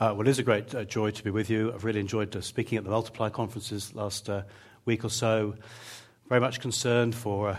[0.00, 1.72] Uh, well, it is a great uh, joy to be with you.
[1.74, 4.42] I've really enjoyed uh, speaking at the Multiply conferences last uh,
[4.84, 5.56] week or so.
[6.28, 7.56] Very much concerned for uh,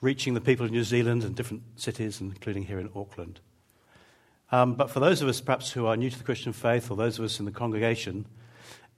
[0.00, 3.40] reaching the people of New Zealand and different cities, including here in Auckland.
[4.50, 6.96] Um, but for those of us perhaps who are new to the Christian faith, or
[6.96, 8.24] those of us in the congregation,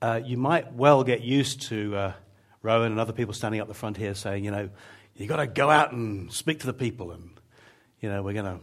[0.00, 2.12] uh, you might well get used to
[2.62, 4.70] Rowan and other people standing up the front here saying, you know,
[5.16, 7.30] you've got to go out and speak to the people, and,
[8.00, 8.60] you know, we're going to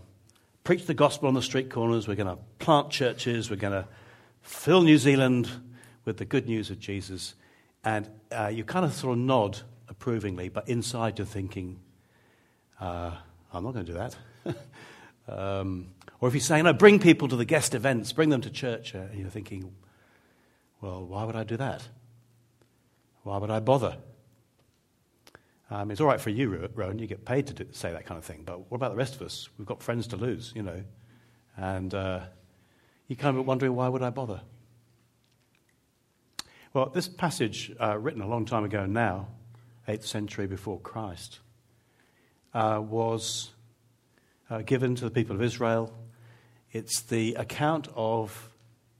[0.63, 3.85] preach the gospel on the street corners, we're going to plant churches, we're going to
[4.45, 5.49] fill New Zealand
[6.05, 7.33] with the good news of Jesus.
[7.83, 9.59] And uh, you kind of sort of nod
[9.89, 11.79] approvingly, but inside you're thinking,
[12.79, 13.11] uh,
[13.53, 14.57] I'm not going to do that.
[15.37, 15.87] um,
[16.21, 18.95] or if you say, no, bring people to the guest events, bring them to church,
[18.95, 19.73] uh, and you're thinking,
[20.81, 21.87] well, why would I do that?
[23.23, 23.97] Why would I bother?
[25.71, 28.19] Um, it's all right for you, Rowan, you get paid to do, say that kind
[28.19, 29.49] of thing, but what about the rest of us?
[29.57, 30.83] We've got friends to lose, you know.
[31.57, 31.93] And
[33.07, 34.41] you're kind of wondering, why would I bother?
[36.73, 39.27] Well, this passage, uh, written a long time ago now,
[39.87, 41.39] 8th century before Christ,
[42.53, 43.51] uh, was
[44.49, 45.93] uh, given to the people of Israel.
[46.71, 48.49] It's the account of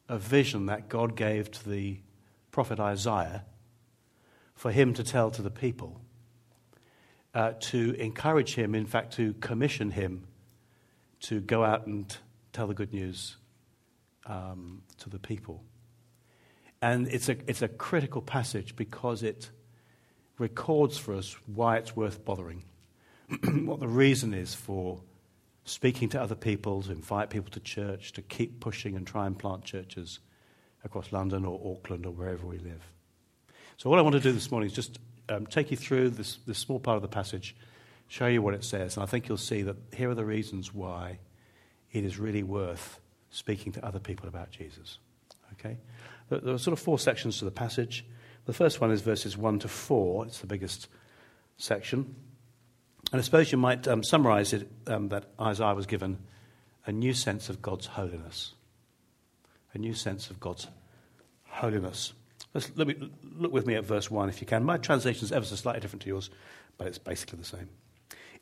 [0.08, 2.00] a vision that God gave to the
[2.52, 3.44] prophet Isaiah
[4.54, 6.00] for him to tell to the people,
[7.34, 10.28] uh, to encourage him, in fact, to commission him
[11.22, 12.16] to go out and
[12.54, 13.36] tell the good news
[14.26, 15.64] um, to the people.
[16.82, 19.50] And it's a, it's a critical passage because it
[20.38, 22.64] records for us why it's worth bothering,
[23.66, 25.02] what the reason is for
[25.64, 29.38] speaking to other people, to invite people to church, to keep pushing and try and
[29.38, 30.20] plant churches
[30.84, 32.84] across London or Auckland or wherever we live.
[33.78, 36.38] So, what I want to do this morning is just um, take you through this,
[36.46, 37.56] this small part of the passage,
[38.08, 40.74] show you what it says, and I think you'll see that here are the reasons
[40.74, 41.20] why
[41.92, 43.00] it is really worth
[43.36, 44.98] speaking to other people about Jesus.
[45.54, 45.78] Okay?
[46.30, 48.06] There are sort of four sections to the passage.
[48.46, 50.88] The first one is verses 1 to 4, it's the biggest
[51.58, 52.16] section.
[53.12, 56.18] And I suppose you might um, summarize it um, that Isaiah was given
[56.86, 58.54] a new sense of God's holiness.
[59.74, 60.68] A new sense of God's
[61.44, 62.14] holiness.
[62.54, 64.64] Let's, let me look with me at verse 1 if you can.
[64.64, 66.30] My translation is ever so slightly different to yours,
[66.78, 67.70] but it's basically the same.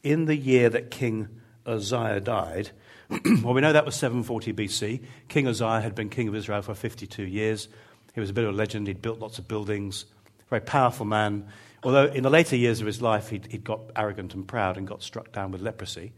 [0.04, 2.72] In the year that King Uzziah died,
[3.44, 5.04] well, we know that was 740 BC.
[5.28, 7.68] King Uzziah had been king of Israel for 52 years.
[8.14, 8.88] He was a bit of a legend.
[8.88, 10.06] He'd built lots of buildings,
[10.50, 11.48] very powerful man.
[11.84, 14.88] Although in the later years of his life, he'd, he'd got arrogant and proud and
[14.88, 16.14] got struck down with leprosy.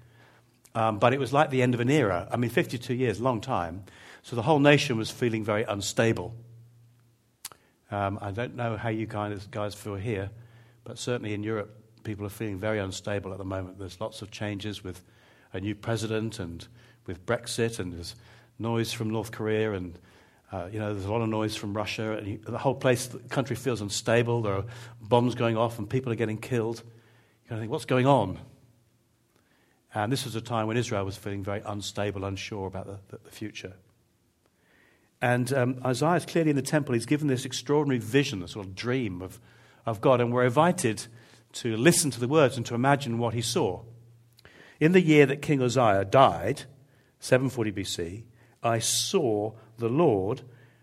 [0.76, 2.28] Um, but it was like the end of an era.
[2.32, 3.84] I mean, 52 years, long time.
[4.22, 6.36] So the whole nation was feeling very unstable.
[7.90, 10.30] Um, I don't know how you guys, guys feel here,
[10.84, 13.80] but certainly in Europe, people are feeling very unstable at the moment.
[13.80, 15.02] There's lots of changes with
[15.56, 16.68] a new president and
[17.08, 18.16] with Brexit, and there's
[18.60, 19.98] noise from North Korea, and
[20.52, 23.08] uh, you know there's a lot of noise from Russia, and you, the whole place,
[23.08, 24.42] the country feels unstable.
[24.42, 24.66] There are
[25.02, 26.84] bombs going off, and people are getting killed.
[26.86, 28.40] You kind of think, what's going on?
[29.94, 33.32] And this was a time when Israel was feeling very unstable, unsure about the, the,
[33.32, 33.74] future.
[35.22, 36.96] And um, Isaiah is clearly in the temple.
[36.96, 39.40] He's given this extraordinary vision, a sort of dream of,
[39.86, 41.08] of God, and we're invited
[41.54, 43.84] to listen to the words and to imagine what he saw.
[44.80, 46.64] In the year that King Uzziah died,
[47.20, 48.24] 740 BC,
[48.62, 50.42] I saw the Lord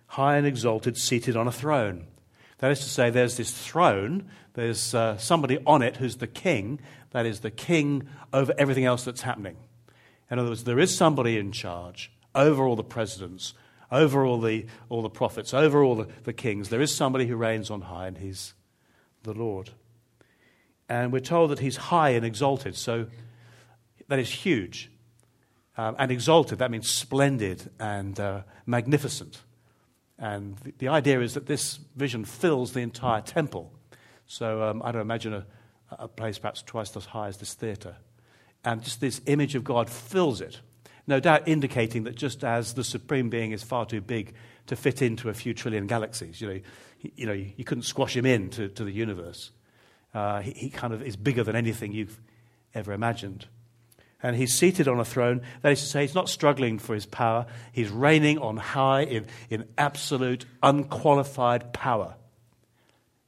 [0.09, 2.07] high and exalted, seated on a throne.
[2.59, 6.81] That is to say, there's this throne, there's uh, somebody on it who's the king,
[7.11, 9.57] that is the king over everything else that's happening.
[10.31, 13.55] In other words, there is somebody in charge over all the presidents,
[13.91, 16.69] over all the, all the prophets, over all the, the kings.
[16.69, 18.55] There is somebody who reigns on high, and he's
[19.25, 19.71] the Lord.
[20.89, 22.77] And we're told that he's high and exalted.
[22.77, 23.07] So
[24.09, 24.91] that is huge.
[25.77, 29.41] Um, and exalted, that means splendid and uh, magnificent.
[30.19, 33.73] And the, the, idea is that this vision fills the entire temple.
[34.27, 35.47] So um, I don't imagine a,
[35.91, 37.97] a place perhaps twice as high as this theatre.
[38.65, 40.61] And just this image of God fills it.
[41.07, 44.35] No doubt indicating that just as the supreme being is far too big
[44.67, 46.61] to fit into a few trillion galaxies, you know,
[47.01, 49.51] you, know, you couldn't squash him into to the universe.
[50.15, 52.21] Uh, he, he kind of is bigger than anything you've
[52.75, 53.47] ever imagined
[54.23, 55.43] and he's seated on a throne.
[55.63, 57.47] That is to say, he's not struggling for his power.
[57.73, 62.15] He's reigning on high in, in absolute, unqualified power.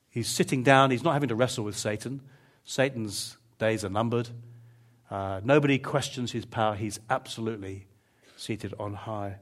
[0.08, 0.93] He's sitting down.
[0.93, 2.20] He's not having to wrestle with Satan.
[2.64, 4.29] Satan's days are numbered.
[5.11, 6.76] Uh, nobody questions his power.
[6.76, 7.87] He's absolutely
[8.37, 9.37] seated on high.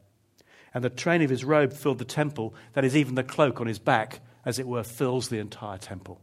[0.75, 2.55] And the train of his robe filled the temple.
[2.73, 6.21] That is, even the cloak on his back, as it were, fills the entire temple.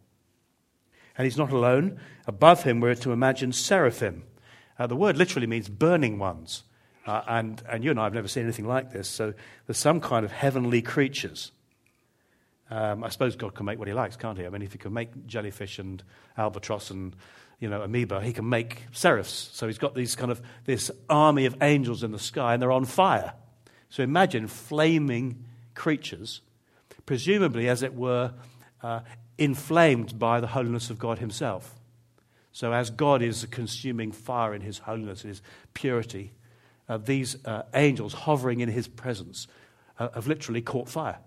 [1.15, 1.99] And he's not alone.
[2.25, 4.23] Above him, we're to imagine seraphim.
[4.79, 6.63] Uh, the word literally means burning ones.
[7.05, 9.09] Uh, and, and you and I have never seen anything like this.
[9.09, 9.33] So
[9.67, 11.51] there's some kind of heavenly creatures.
[12.71, 14.45] Um, I suppose God can make what he likes, can't he?
[14.45, 16.01] I mean, if he can make jellyfish and
[16.37, 17.15] albatross and
[17.59, 19.49] you know, amoeba, he can make seraphs.
[19.53, 22.71] So he's got these kind of this army of angels in the sky, and they're
[22.71, 23.33] on fire.
[23.89, 25.43] So imagine flaming
[25.75, 26.41] creatures,
[27.05, 28.33] presumably, as it were,
[28.81, 29.01] uh,
[29.37, 31.78] inflamed by the holiness of God Himself.
[32.51, 35.41] So, as God is a consuming fire in His holiness, His
[35.73, 36.33] purity,
[36.87, 39.47] uh, these uh, angels hovering in His presence
[39.99, 41.19] uh, have literally caught fire.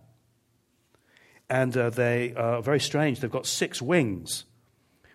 [1.49, 3.21] And uh, they are very strange.
[3.21, 4.45] They've got six wings.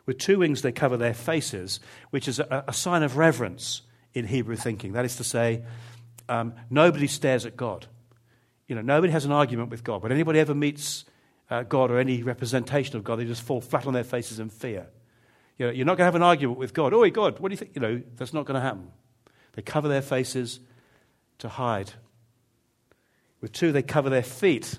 [0.06, 1.80] With two wings, they cover their faces,
[2.12, 3.82] which is a, a sign of reverence
[4.14, 4.94] in Hebrew thinking.
[4.94, 5.64] That is to say,
[6.30, 7.88] um, nobody stares at God.
[8.68, 10.04] You know, nobody has an argument with God.
[10.04, 11.06] When anybody ever meets
[11.50, 14.50] uh, God or any representation of God, they just fall flat on their faces in
[14.50, 14.88] fear.
[15.58, 16.94] You know, you're not going to have an argument with God.
[16.94, 17.72] Oh, God, what do you think?
[17.76, 18.92] You know, that's not going to happen.
[19.54, 20.60] They cover their faces
[21.40, 21.94] to hide.
[23.42, 24.78] With two, they cover their feet,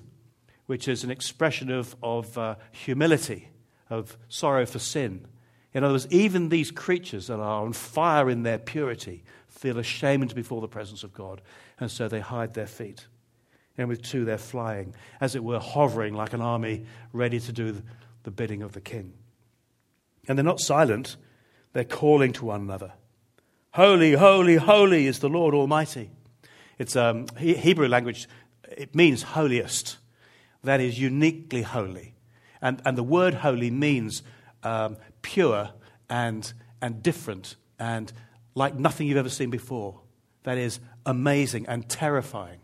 [0.67, 3.49] which is an expression of, of uh, humility,
[3.91, 5.27] of sorrow for sin.
[5.75, 10.35] In other words, even these creatures that are on fire in their purity feel ashamed
[10.35, 11.43] before the presence of God,
[11.79, 13.07] and so they hide their feet.
[13.77, 17.83] And with two, they're flying, as it were, hovering like an army ready to do
[18.25, 19.13] the bidding of the king.
[20.29, 21.17] And they're not silent,
[21.73, 22.93] they're calling to one another.
[23.73, 26.11] Holy, holy, holy is the Lord Almighty.
[26.79, 28.29] It's um, Hebrew language,
[28.65, 29.99] it means holiest.
[30.63, 32.15] That is uniquely holy.
[32.61, 34.23] And, and the word holy means
[34.63, 35.71] um, pure
[36.11, 36.53] and,
[36.83, 38.13] and different and
[38.55, 40.01] like nothing you've ever seen before.
[40.43, 42.58] That is amazing and terrifying.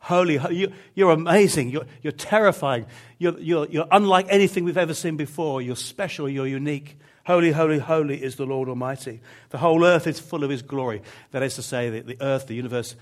[0.00, 1.70] Holy, you, you're amazing.
[1.70, 2.86] You're, you're terrifying.
[3.18, 5.60] You're, you're, you're unlike anything we've ever seen before.
[5.60, 6.28] You're special.
[6.28, 6.96] You're unique.
[7.26, 9.20] Holy, holy, holy is the Lord Almighty.
[9.50, 11.02] The whole earth is full of His glory.
[11.32, 12.96] That is to say, the, the earth, the universe,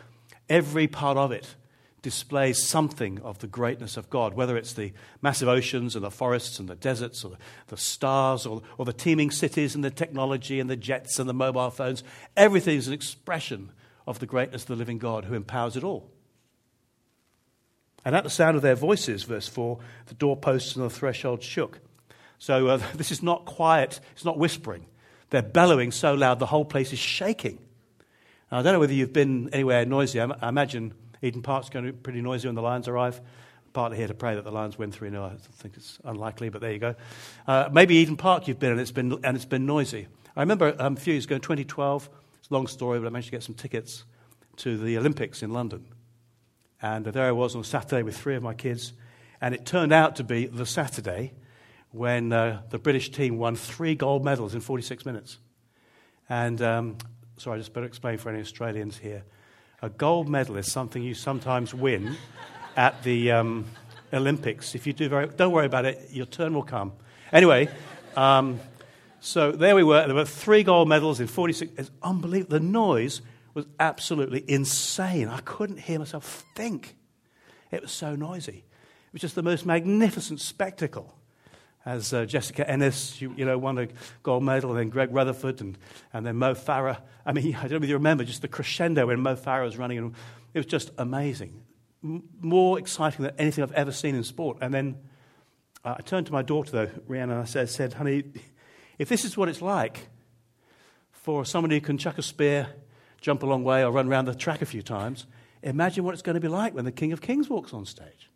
[0.48, 1.54] every part of it
[2.02, 4.92] displays something of the greatness of God, whether it's the
[5.22, 7.32] massive oceans and the forests and the deserts or
[7.68, 11.34] the stars or, or the teeming cities and the technology and the jets and the
[11.34, 12.02] mobile phones.
[12.36, 13.70] Everything is an expression
[14.06, 16.10] of the greatness of the living God who empowers it all.
[18.04, 21.80] And at the sound of their voices, verse 4, the doorposts and the threshold shook.
[22.38, 24.86] So uh, this is not quiet, it's not whispering.
[25.30, 27.58] They're bellowing so loud the whole place is shaking.
[28.50, 30.20] Now, I don't know whether you've been anywhere noisy.
[30.20, 33.20] I, imagine Eden Park's going to be pretty noisy when the Lions arrive.
[33.74, 35.22] Partly here to pray that the Lions win 3 0.
[35.22, 36.94] I think it's unlikely, but there you go.
[37.46, 40.08] Uh, maybe Eden Park you've been and it's been, and it's been noisy.
[40.34, 42.08] I remember um, a few years ago, in 2012,
[42.38, 44.04] it's a long story, but I managed to get some tickets
[44.56, 45.84] to the Olympics in London.
[46.80, 48.92] And there I was on Saturday with three of my kids.
[49.40, 51.32] And it turned out to be the Saturday
[51.90, 55.38] when uh, the British team won three gold medals in 46 minutes.
[56.28, 56.96] And um,
[57.36, 59.24] sorry, I just better explain for any Australians here.
[59.80, 62.16] A gold medal is something you sometimes win
[62.76, 63.64] at the um,
[64.12, 64.74] Olympics.
[64.74, 66.92] If you do very, don't worry about it, your turn will come.
[67.32, 67.68] Anyway,
[68.16, 68.60] um,
[69.20, 70.06] so there we were.
[70.06, 71.72] There were three gold medals in 46.
[71.76, 72.58] It's unbelievable.
[72.58, 73.20] The noise
[73.54, 75.28] was absolutely insane.
[75.28, 76.96] I couldn't hear myself think.
[77.70, 78.64] It was so noisy.
[79.08, 81.14] It was just the most magnificent spectacle.
[81.84, 83.88] As uh, Jessica Ennis, you, you, know, won a
[84.22, 85.78] gold medal, and then Greg Rutherford, and,
[86.12, 87.00] and then Mo Farah.
[87.24, 89.78] I mean, I don't know if you remember just the crescendo when Mo Farah was
[89.78, 89.98] running.
[89.98, 90.14] And
[90.52, 91.62] it was just amazing.
[92.04, 94.58] M- more exciting than anything I've ever seen in sport.
[94.60, 94.96] And then
[95.84, 98.24] uh, I turned to my daughter, though, Rihanna, and I said, said, honey,
[98.98, 100.08] if this is what it's like
[101.12, 102.68] for somebody who can chuck a spear
[103.20, 105.26] jump a long way or run around the track a few times,
[105.62, 108.30] imagine what it's going to be like when the King of Kings walks on stage.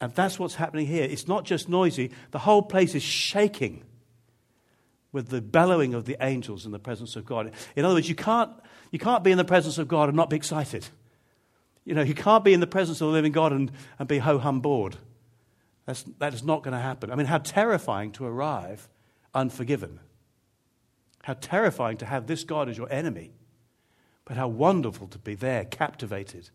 [0.00, 1.04] And that's what's happening here.
[1.04, 3.84] It's not just noisy, the whole place is shaking
[5.12, 7.52] with the bellowing of the angels in the presence of God.
[7.74, 8.50] In other words, you can't,
[8.92, 10.86] you can't be in the presence of God and not be excited.
[11.84, 14.18] You know, you can't be in the presence of the living God and, and be
[14.18, 14.96] ho hum bored.
[15.86, 17.10] That's, that is not going to happen.
[17.10, 18.88] I mean, how terrifying to arrive
[19.34, 19.98] unforgiven.
[21.22, 23.32] How terrifying to have this God as your enemy.
[24.30, 26.50] But how wonderful to be there, captivated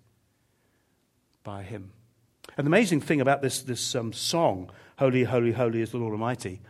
[1.44, 1.92] by Him.
[2.56, 6.14] And the amazing thing about this, this um, song, Holy, Holy, Holy is the Lord
[6.14, 6.62] Almighty,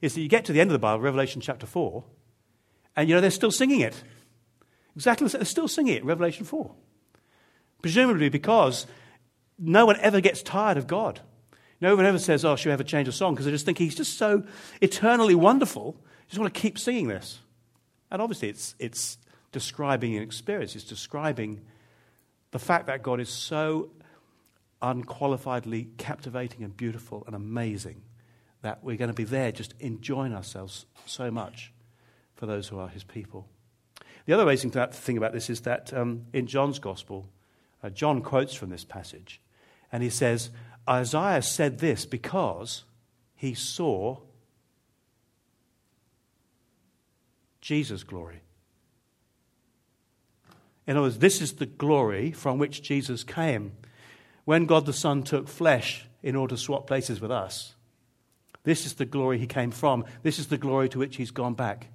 [0.00, 2.02] is that you get to the end of the Bible, Revelation chapter 4,
[2.96, 4.02] and you know they're still singing it.
[4.96, 6.74] Exactly, they're still singing it, Revelation 4.
[7.82, 8.86] Presumably because
[9.58, 11.20] no one ever gets tired of God.
[11.82, 13.34] No one ever says, Oh, should we ever change a song?
[13.34, 14.44] Because they just think he's just so
[14.80, 15.94] eternally wonderful.
[15.98, 17.40] You just want to keep singing this.
[18.10, 19.18] And obviously, it's, it's
[19.54, 21.62] describing an experience, it's describing
[22.50, 23.90] the fact that God is so
[24.82, 28.02] unqualifiedly captivating and beautiful and amazing
[28.62, 31.72] that we're going to be there just enjoying ourselves so much
[32.34, 33.46] for those who are his people.
[34.26, 37.28] The other amazing thing about this is that um, in John's Gospel,
[37.82, 39.40] uh, John quotes from this passage,
[39.92, 40.50] and he says,
[40.88, 42.84] Isaiah said this because
[43.36, 44.18] he saw
[47.60, 48.43] Jesus' glory.
[50.86, 53.72] In other words, this is the glory from which Jesus came.
[54.44, 57.74] When God the Son took flesh in order to swap places with us,
[58.64, 60.04] this is the glory he came from.
[60.22, 61.88] This is the glory to which he's gone back.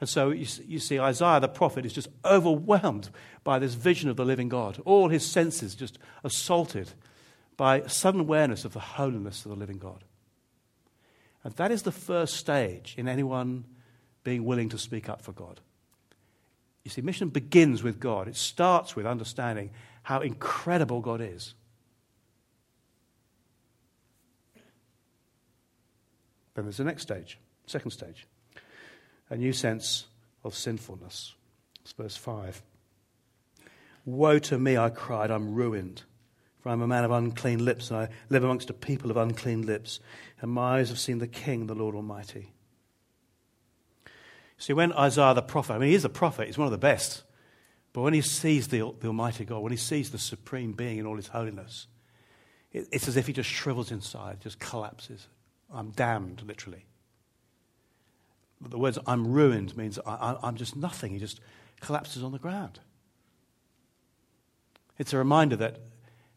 [0.00, 0.44] And so you,
[0.78, 3.10] see, Isaiah the prophet is just overwhelmed
[3.42, 4.80] by this vision of the living God.
[4.84, 6.92] All his senses just assaulted
[7.56, 10.04] by sudden awareness of the holiness of the living God.
[11.42, 13.64] And that is the first stage in anyone
[14.22, 15.60] being willing to speak up for God.
[16.88, 18.28] You see, mission begins with God.
[18.28, 19.68] It starts with understanding
[20.04, 21.52] how incredible God is.
[26.54, 28.26] Then there's the next stage, second stage
[29.28, 30.06] a new sense
[30.42, 31.34] of sinfulness.
[31.82, 32.62] It's verse 5.
[34.06, 36.04] Woe to me, I cried, I'm ruined.
[36.60, 39.66] For I'm a man of unclean lips, and I live amongst a people of unclean
[39.66, 40.00] lips,
[40.40, 42.54] and my eyes have seen the King, the Lord Almighty.
[44.58, 46.78] See, when Isaiah the prophet, I mean, he is a prophet, he's one of the
[46.78, 47.22] best,
[47.92, 51.06] but when he sees the, the Almighty God, when he sees the Supreme Being in
[51.06, 51.86] all his holiness,
[52.72, 55.28] it, it's as if he just shrivels inside, just collapses.
[55.72, 56.86] I'm damned, literally.
[58.60, 61.12] But the words I'm ruined means I, am just nothing.
[61.12, 61.40] He just
[61.80, 62.80] collapses on the ground.
[64.98, 65.78] It's a reminder that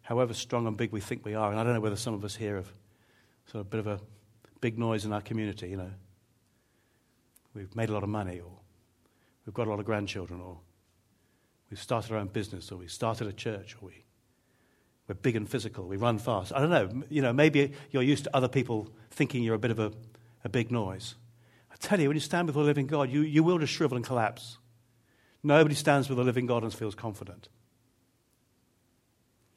[0.04, 2.24] however strong and big we think we are, and I don't know whether some of
[2.24, 2.72] us here have
[3.48, 4.00] sort of a bit of a
[4.62, 5.92] big noise in our community, you know.
[7.54, 8.52] We've made a lot of money, or
[9.46, 10.60] we've got a lot of grandchildren, or
[11.70, 14.04] we've started our own business, or we started a church, or we,
[15.08, 16.54] we're big and physical, we run fast.
[16.54, 17.04] I don't know.
[17.10, 19.92] You know, maybe you're used to other people thinking you're a bit of a,
[20.44, 21.16] a big noise
[21.72, 23.96] I tell you, when you stand before the living God, you, you will just shrivel
[23.96, 24.58] and collapse.
[25.44, 27.50] Nobody stands before the living God and feels confident.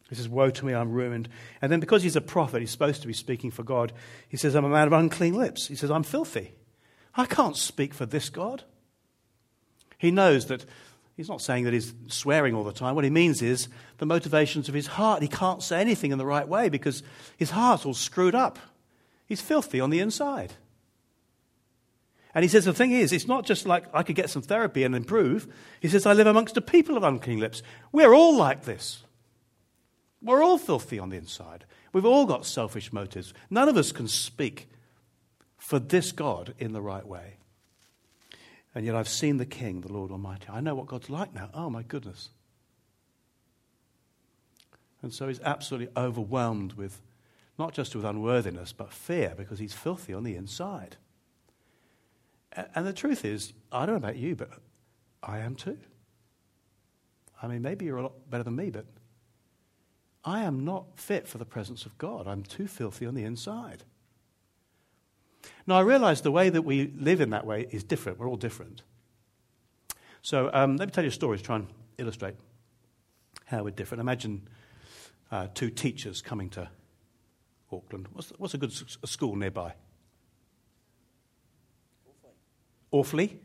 [0.09, 1.29] He says, Woe to me, I'm ruined.
[1.61, 3.93] And then because he's a prophet, he's supposed to be speaking for God,
[4.29, 5.67] he says, I'm a man of unclean lips.
[5.67, 6.55] He says, I'm filthy.
[7.17, 8.65] I can't speak for this God.
[9.99, 10.65] He knows that
[11.17, 12.95] he's not saying that he's swearing all the time.
[12.95, 13.69] What he means is
[13.99, 15.23] the motivations of his heart.
[15.23, 17.03] He can't say anything in the right way because
[17.37, 18.59] his heart's all screwed up.
[19.27, 20.55] He's filthy on the inside.
[22.35, 24.83] And he says, the thing is, it's not just like I could get some therapy
[24.83, 25.47] and improve.
[25.81, 27.63] He says, I live amongst a people of unclean lips.
[27.93, 29.05] We're all like this.
[30.21, 31.65] We're all filthy on the inside.
[31.93, 33.33] We've all got selfish motives.
[33.51, 34.69] None of us can speak
[35.65, 37.39] for this God in the right way.
[38.75, 40.47] And yet I've seen the King, the Lord Almighty.
[40.51, 41.49] I know what God's like now.
[41.55, 42.29] Oh, my goodness.
[45.01, 47.01] And so he's absolutely overwhelmed with
[47.59, 50.97] not just with unworthiness, but fear because he's filthy on the inside.
[52.53, 54.51] And the truth is, I don't know about you, but
[55.23, 55.79] I am too.
[57.43, 58.85] I mean, maybe you're a lot better than me, but
[60.27, 62.29] I am not fit for the presence of God.
[62.29, 63.85] I'm too filthy on the inside.
[65.67, 68.19] Now, I realize the way that we live in that way is different.
[68.19, 68.83] We're all different.
[70.23, 71.67] So, um, let me tell you a story to try and
[71.99, 72.35] illustrate
[73.47, 74.01] how we're different.
[74.01, 74.49] Imagine
[75.31, 76.69] uh, two teachers coming to
[77.73, 78.09] Auckland.
[78.13, 78.73] What's, what's a good
[79.03, 79.75] a school nearby?
[82.91, 83.41] Awfully?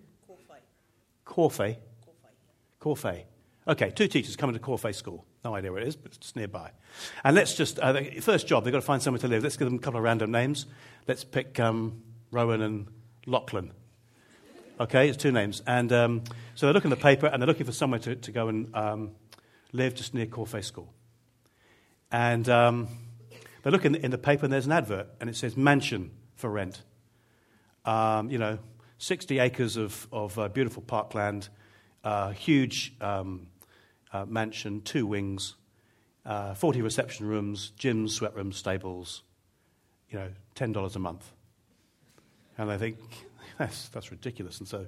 [1.25, 1.77] Corfe.
[2.79, 3.23] Corfe.
[3.67, 5.25] Okay, two teachers coming to Corfe School.
[5.43, 6.71] No idea where it is, but it's nearby.
[7.23, 9.43] And let's just, uh, first job, they've got to find somewhere to live.
[9.43, 10.65] Let's give them a couple of random names.
[11.07, 12.87] Let's pick um, Rowan and
[13.25, 13.71] Lachlan.
[14.79, 15.61] Okay, it's two names.
[15.65, 16.23] And um,
[16.55, 19.11] so they're looking the paper and they're looking for somewhere to, to go and um,
[19.71, 20.93] live just near Corfe School.
[22.11, 22.87] And um,
[23.63, 26.11] they look in the, in the paper and there's an advert and it says mansion
[26.35, 26.81] for rent.
[27.85, 28.59] Um, you know,
[28.99, 31.49] 60 acres of, of uh, beautiful parkland,
[32.03, 33.47] uh, huge um,
[34.13, 35.55] uh, mansion, two wings,
[36.25, 39.23] uh, 40 reception rooms, gyms, sweat rooms, stables,
[40.09, 41.31] you know, $10 a month.
[42.57, 42.97] And they think,
[43.57, 44.59] that's, that's ridiculous.
[44.59, 44.87] And so,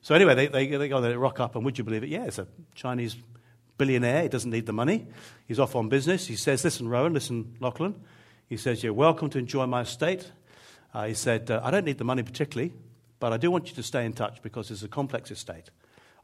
[0.00, 2.08] so anyway, they, they, they go, they rock up, and would you believe it?
[2.08, 3.16] Yeah, it's a Chinese
[3.78, 4.22] billionaire.
[4.22, 5.06] He doesn't need the money.
[5.46, 6.26] He's off on business.
[6.26, 7.94] He says, listen, Rowan, listen, Lachlan.
[8.48, 10.30] He says, you're welcome to enjoy my estate.
[10.92, 12.72] Uh, he said, uh, I don't need the money particularly.
[13.22, 15.70] But I do want you to stay in touch because it's a complex estate.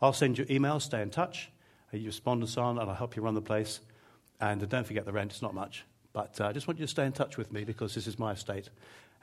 [0.03, 1.49] I'll send you emails, stay in touch.
[1.93, 3.81] You respond and so on, and I'll help you run the place.
[4.41, 5.85] And don't forget the rent, it's not much.
[6.13, 8.19] But uh, I just want you to stay in touch with me because this is
[8.19, 8.69] my estate.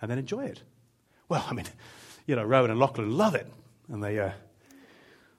[0.02, 0.62] And then enjoy it.
[1.30, 1.66] Well, I mean,
[2.26, 3.48] you know, Rowan and Lachlan love it.
[3.92, 4.32] And they uh,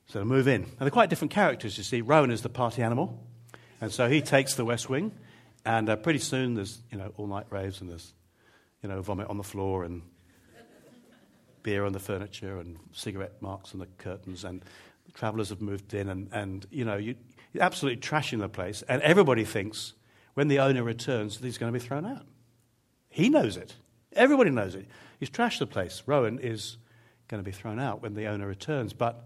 [0.07, 0.63] sort of move in.
[0.63, 2.01] And they're quite different characters, you see.
[2.01, 3.23] Rowan is the party animal.
[3.81, 5.13] And so he takes the West Wing.
[5.65, 8.13] And uh, pretty soon there's, you know, all night raves and there's,
[8.83, 10.03] you know, vomit on the floor and
[11.65, 14.65] beer on the furniture and cigarette marks on the curtains, and
[15.17, 17.17] travelers have moved in, and, and you know, you,
[17.53, 18.83] you're absolutely trashing the place.
[18.89, 19.95] And everybody thinks
[20.35, 22.27] when the owner returns that he's going to be thrown out.
[23.09, 23.75] He knows it.
[24.13, 24.87] Everybody knows it.
[25.19, 26.03] He's trashed the place.
[26.07, 26.77] Rowan is
[27.29, 28.93] going to be thrown out when the owner returns.
[28.93, 29.25] But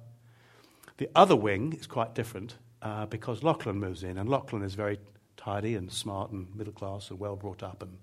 [0.96, 4.98] the other wing is quite different uh, because Lachlan moves in, and Lachlan is very
[5.36, 7.82] tidy and smart and middle class and well brought up.
[7.82, 7.98] And you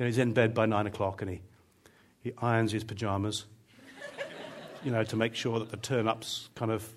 [0.00, 1.42] know, he's in bed by nine o'clock and he,
[2.22, 3.44] he irons his pajamas,
[4.84, 6.90] you know, to make sure that the turn up's kind of,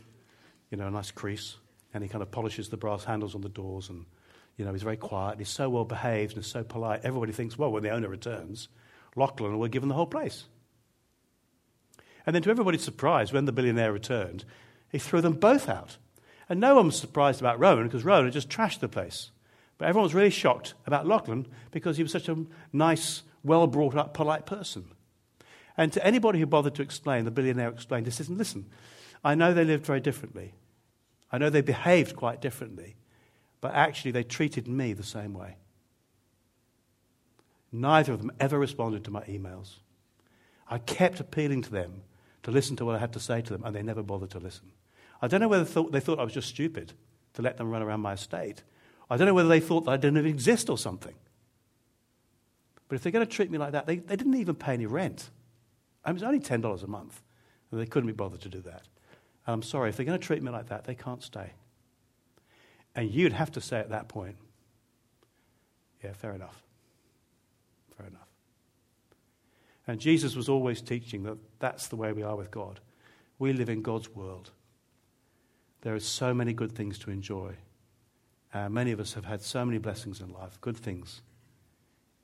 [0.74, 1.58] you know, a nice crease.
[1.94, 4.08] And he kind of polishes the brass handles on the doors and,
[4.58, 5.38] you know, he's very quiet.
[5.38, 7.02] He's so well behaved and so polite.
[7.04, 8.70] Everybody thinks, well, when the owner returns,
[9.16, 10.46] Lachlan will give him the whole place.
[12.26, 14.46] And then, to everybody's surprise, when the billionaire returned,
[14.90, 15.98] he threw them both out.
[16.50, 19.30] And no one was surprised about Rowan because Rowan had just trashed the place.
[19.78, 23.96] But everyone was really shocked about Lachlan because he was such a nice, well brought
[23.96, 24.86] up, polite person.
[25.78, 28.66] And to anybody who bothered to explain, the billionaire explained, he says, listen,
[29.24, 30.54] I know they lived very differently.
[31.34, 32.96] I know they behaved quite differently.
[33.64, 35.56] But actually, they treated me the same way.
[37.72, 39.76] Neither of them ever responded to my emails.
[40.70, 42.04] I kept appealing to them
[42.44, 44.40] to listen to what I had to say to them, and they never bothered to
[44.40, 44.74] listen.
[45.22, 46.92] I don't know whether they thought, they thought I was just stupid
[47.36, 48.64] to let them run around my estate.
[49.10, 51.16] I don't know whether they thought that I didn't exist or something.
[52.90, 54.88] But if they're going to treat me like that, they, they didn't even pay any
[54.88, 55.30] rent.
[56.04, 57.22] I mean, it was only $10 a month,
[57.72, 58.84] and they couldn't be bothered to do that.
[59.46, 61.52] And I'm sorry, if they're going to treat me like that, they can't stay.
[62.96, 64.38] And you'd have to say at that point,
[66.04, 66.62] yeah, fair enough.
[67.98, 68.28] Fair enough.
[69.88, 72.80] And Jesus was always teaching that that's the way we are with God.
[73.40, 74.52] We live in God's world.
[75.82, 77.56] There are so many good things to enjoy.
[78.54, 81.22] Uh, many of us have had so many blessings in life, good things.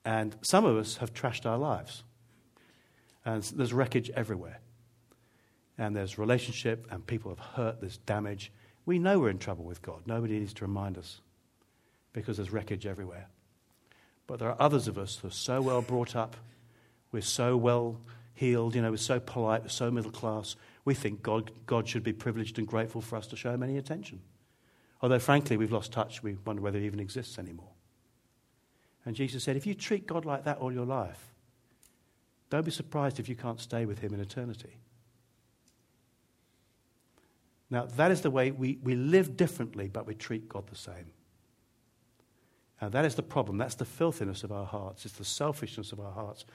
[0.06, 2.04] And some of us have trashed our lives.
[3.26, 4.60] And there's wreckage everywhere.
[5.80, 8.52] And there's relationship, and people have hurt, there's damage.
[8.86, 10.02] We know we're in trouble with God.
[10.06, 11.22] Nobody needs to remind us
[12.12, 13.28] because there's wreckage everywhere.
[14.28, 16.36] But there are others of us who are so well brought up,
[17.14, 17.98] we're so well
[18.34, 20.58] heeled, you know, we're so polite, we're so middle class.
[20.84, 23.78] We think God, God should be privileged and grateful for us to show him any
[23.78, 24.22] attention.
[25.02, 27.72] Although, frankly, we've lost touch, we wonder whether he even exists anymore.
[29.06, 31.34] And Jesus said, if you treat God like that all your life,
[32.50, 34.78] don't be surprised if you can't stay with him in eternity.
[37.70, 41.12] Now, that is the way we, we live differently, but we treat God the same.
[42.82, 43.58] And that is the problem.
[43.58, 45.06] That's the filthiness of our hearts.
[45.06, 46.46] It's the selfishness of our hearts.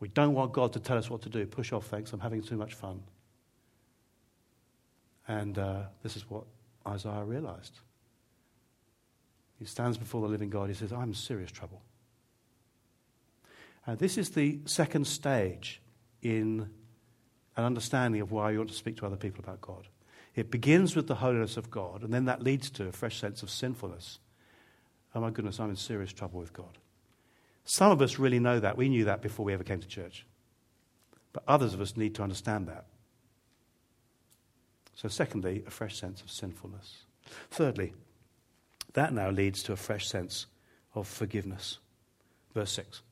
[0.00, 1.46] We don't want God to tell us what to do.
[1.46, 2.12] Push off, thanks.
[2.12, 3.02] I'm having too much fun.
[5.26, 6.44] And uh, this is what
[6.86, 7.80] Isaiah realized.
[9.58, 10.68] He stands before the living God.
[10.68, 11.82] He says, I'm in serious trouble.
[13.86, 15.80] And this is the second stage
[16.22, 16.70] in
[17.56, 19.88] an understanding of why you want to speak to other people about God.
[20.34, 23.42] It begins with the holiness of God, and then that leads to a fresh sense
[23.42, 24.18] of sinfulness.
[25.14, 26.78] Oh my goodness, I'm in serious trouble with God.
[27.64, 28.76] Some of us really know that.
[28.76, 30.26] We knew that before we ever came to church.
[31.32, 32.84] But others of us need to understand that.
[34.94, 37.04] So, secondly, a fresh sense of sinfulness.
[37.50, 37.94] Thirdly,
[38.92, 40.46] that now leads to a fresh sense
[40.94, 41.78] of forgiveness.
[42.54, 43.02] Verse 6.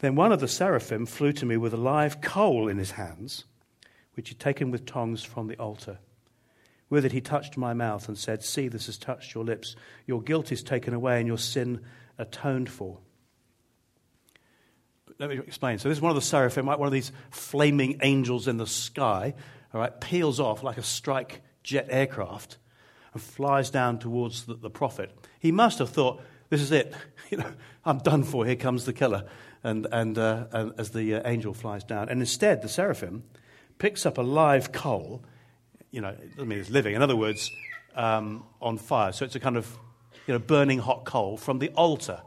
[0.00, 3.44] Then one of the seraphim flew to me with a live coal in his hands,
[4.14, 5.98] which he'd taken with tongs from the altar.
[6.90, 9.76] With it, he touched my mouth and said, See, this has touched your lips.
[10.06, 11.80] Your guilt is taken away and your sin
[12.18, 12.98] atoned for.
[15.20, 15.78] Let me explain.
[15.78, 19.34] So, this is one of the seraphim, one of these flaming angels in the sky,
[19.72, 22.58] all right, peels off like a strike jet aircraft
[23.12, 25.12] and flies down towards the, the prophet.
[25.38, 26.94] He must have thought, This is it.
[27.30, 27.52] You know,
[27.84, 28.44] I'm done for.
[28.44, 29.24] Here comes the killer.
[29.62, 32.08] And, and, uh, and as the uh, angel flies down.
[32.08, 33.22] And instead, the seraphim
[33.78, 35.22] picks up a live coal
[35.90, 36.94] you know, it doesn't mean it's living.
[36.94, 37.50] In other words,
[37.94, 39.12] um, on fire.
[39.12, 39.76] So it's a kind of,
[40.26, 42.20] you know, burning hot coal from the altar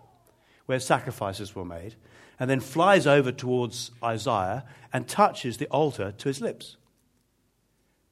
[0.65, 1.95] where sacrifices were made,
[2.39, 6.77] and then flies over towards Isaiah and touches the altar to his lips.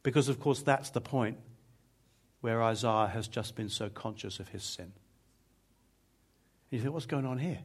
[0.04, 1.38] Because, of course, that's the point
[2.42, 4.86] where Isaiah has just been so conscious of his sin.
[4.86, 4.94] And
[6.72, 7.60] you think, what's going on here?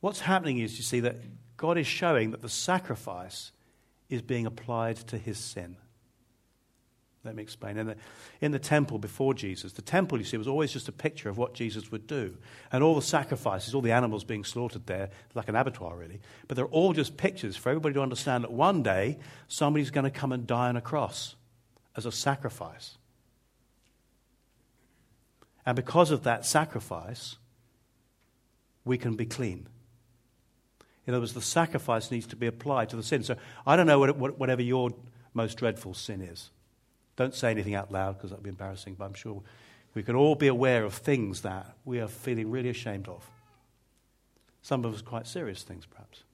[0.00, 1.16] What's happening is, you see, that
[1.56, 3.52] God is showing that the sacrifice
[4.08, 5.76] is being applied to his sin.
[7.26, 7.76] Let me explain.
[7.76, 7.96] In the,
[8.40, 11.36] in the temple before Jesus, the temple, you see, was always just a picture of
[11.36, 12.36] what Jesus would do.
[12.70, 16.20] And all the sacrifices, all the animals being slaughtered there, like an abattoir, really.
[16.46, 20.10] But they're all just pictures for everybody to understand that one day somebody's going to
[20.10, 21.34] come and die on a cross
[21.96, 22.96] as a sacrifice.
[25.66, 27.36] And because of that sacrifice,
[28.84, 29.66] we can be clean.
[31.06, 33.24] In other words, the sacrifice needs to be applied to the sin.
[33.24, 33.36] So
[33.66, 34.90] I don't know what, what, whatever your
[35.34, 36.50] most dreadful sin is.
[37.16, 39.42] Don't say anything out loud because that would be embarrassing, but I'm sure
[39.94, 43.28] we can all be aware of things that we are feeling really ashamed of.
[44.62, 46.24] Some of us quite serious things, perhaps.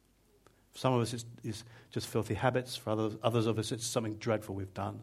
[0.72, 2.76] For some of us, it's, it's just filthy habits.
[2.76, 5.02] For others, others of us, it's something dreadful we've done.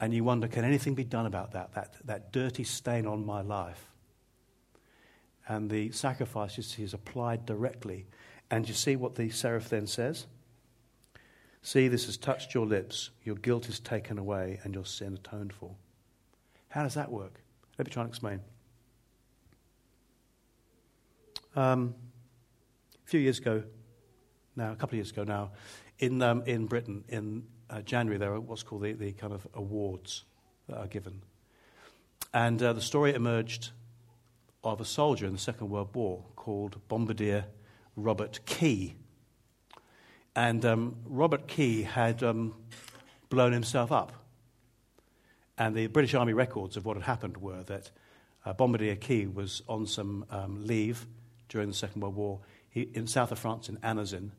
[0.00, 3.40] And you wonder, can anything be done about that, that, that dirty stain on my
[3.40, 3.90] life?
[5.46, 8.06] And the sacrifice, you is applied directly.
[8.50, 10.26] And you see what the seraph then says?
[11.68, 13.10] See, this has touched your lips.
[13.24, 15.74] Your guilt is taken away and your sin atoned for.
[16.70, 17.42] How does that work?
[17.76, 18.40] Let me try and explain.
[21.54, 21.94] Um,
[23.04, 23.64] a few years ago,
[24.56, 25.50] now, a couple of years ago now,
[25.98, 29.46] in, um, in Britain, in uh, January, there are what's called the, the kind of
[29.52, 30.24] awards
[30.70, 31.20] that are given.
[32.32, 33.72] And uh, the story emerged
[34.64, 37.44] of a soldier in the Second World War called Bombardier
[37.94, 38.94] Robert Key.
[40.38, 42.54] And um, Robert Key had um,
[43.28, 44.12] blown himself up
[45.58, 47.90] and the British Army records of what had happened were that
[48.46, 51.08] uh, Bombardier Key was on some um, leave
[51.48, 52.38] during the Second World War
[52.70, 54.30] he, in south of France, in Annezin,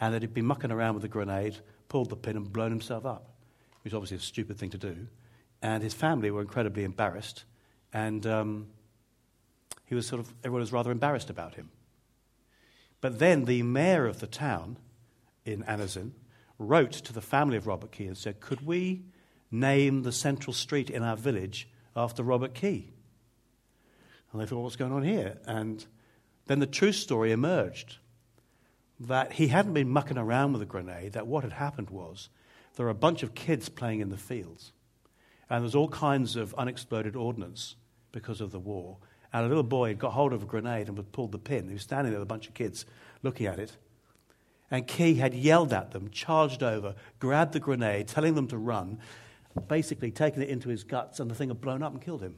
[0.00, 3.06] and that he'd been mucking around with a grenade, pulled the pin, and blown himself
[3.06, 3.30] up,
[3.84, 5.06] which was obviously a stupid thing to do.
[5.62, 7.44] And his family were incredibly embarrassed,
[7.92, 8.66] and um,
[9.84, 11.70] he was sort of, everyone was rather embarrassed about him.
[13.00, 14.78] But then the mayor of the town
[15.46, 16.12] in Annezin
[16.58, 19.04] wrote to the family of Robert Key and said, Could we
[19.50, 22.92] name the central street in our village after Robert Key.
[24.32, 25.38] And they thought, what's going on here?
[25.46, 25.84] And
[26.46, 27.98] then the true story emerged
[29.00, 32.28] that he hadn't been mucking around with a grenade, that what had happened was
[32.74, 34.72] there were a bunch of kids playing in the fields.
[35.48, 37.76] And there was all kinds of unexploded ordnance
[38.12, 38.98] because of the war.
[39.32, 41.68] And a little boy had got hold of a grenade and had pulled the pin.
[41.68, 42.86] He was standing there with a bunch of kids
[43.22, 43.76] looking at it.
[44.70, 48.98] And Key had yelled at them, charged over, grabbed the grenade, telling them to run
[49.60, 52.36] basically taken it into his guts, and the thing had blown up and killed him.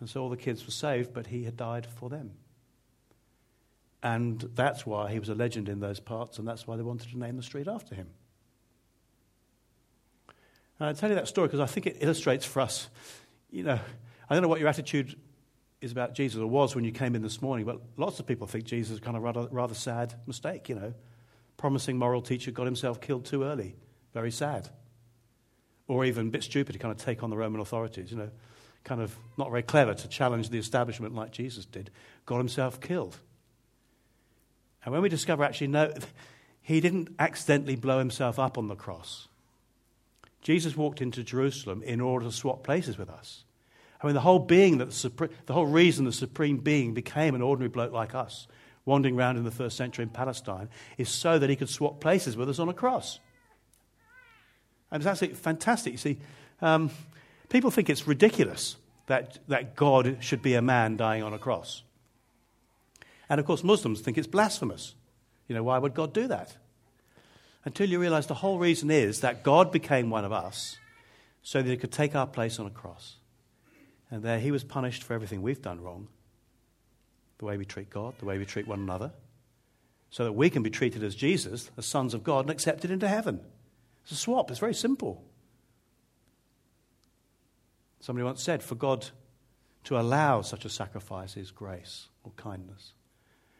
[0.00, 2.32] And so all the kids were saved, but he had died for them.
[4.02, 7.10] And that's why he was a legend in those parts, and that's why they wanted
[7.10, 8.08] to name the street after him.
[10.78, 12.88] And I tell you that story because I think it illustrates for us,
[13.50, 13.80] you know,
[14.28, 15.18] I don't know what your attitude
[15.80, 18.46] is about Jesus or was when you came in this morning, but lots of people
[18.46, 20.94] think Jesus is kind of rather, rather sad mistake, you know.
[21.56, 23.76] Promising moral teacher got himself killed too early.
[24.14, 24.68] Very sad.
[25.88, 28.30] Or even a bit stupid to kind of take on the Roman authorities, you know,
[28.84, 31.90] kind of not very clever to challenge the establishment like Jesus did,
[32.24, 33.18] got himself killed.
[34.84, 35.92] And when we discover actually, no,
[36.62, 39.28] he didn't accidentally blow himself up on the cross.
[40.40, 43.44] Jesus walked into Jerusalem in order to swap places with us.
[44.02, 47.42] I mean, the whole being that the, the whole reason the supreme being became an
[47.42, 48.46] ordinary bloke like us,
[48.84, 52.36] wandering around in the first century in Palestine, is so that he could swap places
[52.36, 53.20] with us on a cross.
[54.90, 55.92] And it's absolutely fantastic.
[55.92, 56.18] You see,
[56.60, 56.90] um,
[57.48, 61.82] people think it's ridiculous that, that God should be a man dying on a cross.
[63.28, 64.94] And of course, Muslims think it's blasphemous.
[65.48, 66.56] You know, why would God do that?
[67.64, 70.78] Until you realize the whole reason is that God became one of us
[71.42, 73.16] so that he could take our place on a cross.
[74.16, 76.08] And there he was punished for everything we've done wrong
[77.36, 79.12] the way we treat God, the way we treat one another,
[80.08, 83.08] so that we can be treated as Jesus, as sons of God, and accepted into
[83.08, 83.40] heaven.
[84.04, 85.22] It's a swap, it's very simple.
[88.00, 89.08] Somebody once said, for God
[89.84, 92.94] to allow such a sacrifice is grace or kindness.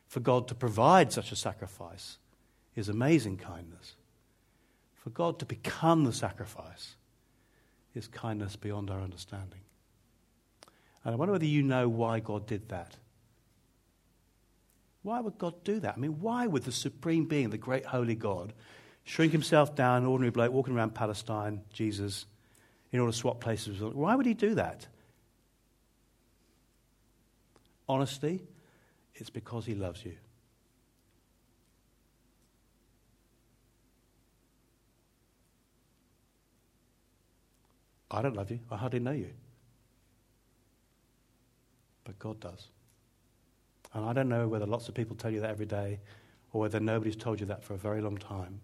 [0.07, 2.16] For God to provide such a sacrifice
[2.75, 3.95] is amazing kindness.
[4.95, 6.95] For God to become the sacrifice
[7.95, 9.61] is kindness beyond our understanding.
[11.07, 12.97] And I wonder whether you know why God did that.
[15.05, 15.95] Why would God do that?
[15.97, 18.53] I mean, why would the supreme being, the great holy God,
[19.05, 22.27] shrink himself down, ordinary bloke walking around Palestine, Jesus,
[22.90, 24.88] in order to swap places Why would he do that?
[27.88, 28.42] Honestly,
[29.14, 30.16] it's because he loves you.
[38.11, 38.59] I don't love you.
[38.73, 39.31] I hardly know you.
[42.07, 42.69] But God does.
[43.92, 45.99] And I don't know whether lots of people tell you that every day
[46.53, 48.61] or whether nobody's told you that for a very long time.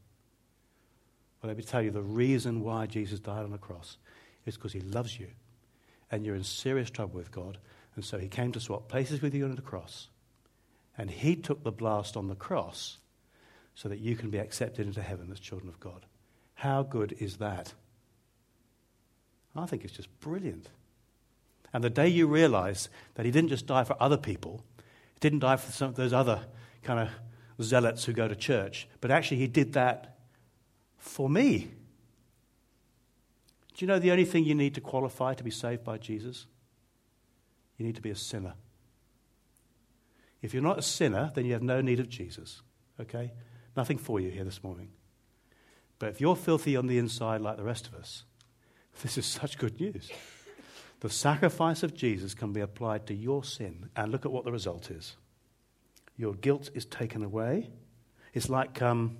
[1.40, 3.98] But let me tell you the reason why Jesus died on the cross
[4.46, 5.26] is because he loves you.
[6.10, 7.58] And you're in serious trouble with God.
[7.96, 10.08] And so he came to swap places with you on the cross.
[10.96, 12.98] And he took the blast on the cross
[13.74, 16.06] so that you can be accepted into heaven as children of God.
[16.54, 17.72] How good is that?
[19.56, 20.68] I think it's just brilliant.
[21.72, 24.64] And the day you realize that he didn't just die for other people,
[25.14, 26.46] he didn't die for some of those other
[26.82, 27.08] kind of
[27.64, 30.18] zealots who go to church, but actually he did that
[30.98, 31.70] for me.
[33.74, 36.46] Do you know the only thing you need to qualify to be saved by Jesus?
[37.78, 38.54] You need to be a sinner.
[40.42, 42.62] If you're not a sinner, then you have no need of Jesus.
[43.00, 43.32] Okay?
[43.76, 44.90] Nothing for you here this morning.
[45.98, 48.24] But if you're filthy on the inside like the rest of us,
[49.02, 50.10] this is such good news.
[51.02, 54.52] The sacrifice of Jesus can be applied to your sin, and look at what the
[54.52, 55.16] result is.
[56.16, 57.70] Your guilt is taken away.
[58.34, 59.16] It's like um,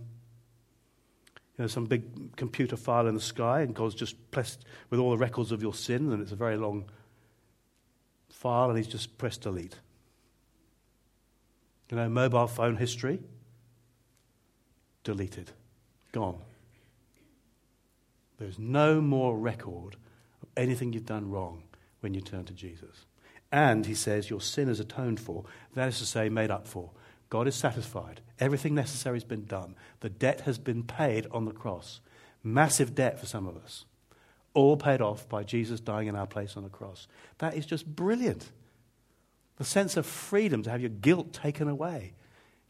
[1.58, 5.10] you know, some big computer file in the sky, and God's just pressed with all
[5.10, 6.84] the records of your sin, and it's a very long
[8.30, 9.74] file, and He's just pressed delete.
[11.90, 13.18] You know, mobile phone history,
[15.02, 15.50] deleted,
[16.12, 16.38] gone.
[18.38, 19.96] There's no more record
[20.42, 21.64] of anything you've done wrong
[22.02, 23.06] when you turn to Jesus.
[23.50, 25.44] And he says, Your sin is atoned for.
[25.74, 26.90] That is to say, made up for.
[27.30, 28.20] God is satisfied.
[28.38, 29.74] Everything necessary has been done.
[30.00, 32.00] The debt has been paid on the cross.
[32.42, 33.84] Massive debt for some of us.
[34.54, 37.06] All paid off by Jesus dying in our place on the cross.
[37.38, 38.50] That is just brilliant.
[39.56, 42.14] The sense of freedom to have your guilt taken away.